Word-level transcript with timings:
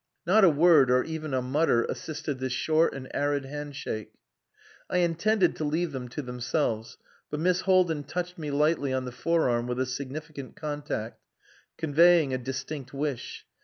Not 0.25 0.43
a 0.43 0.49
word 0.49 0.89
or 0.89 1.03
even 1.03 1.31
a 1.31 1.43
mutter 1.43 1.83
assisted 1.83 2.39
this 2.39 2.53
short 2.53 2.95
and 2.95 3.07
arid 3.15 3.45
handshake. 3.45 4.13
I 4.89 4.97
intended 4.97 5.55
to 5.57 5.63
leave 5.63 5.91
them 5.91 6.09
to 6.09 6.23
themselves, 6.23 6.97
but 7.29 7.39
Miss 7.39 7.61
Haldin 7.65 8.05
touched 8.05 8.39
me 8.39 8.49
lightly 8.49 8.93
on 8.93 9.05
the 9.05 9.11
forearm 9.11 9.67
with 9.67 9.79
a 9.79 9.85
significant 9.85 10.55
contact, 10.55 11.21
conveying 11.77 12.33
a 12.33 12.39
distinct 12.39 12.95
wish. 12.95 13.45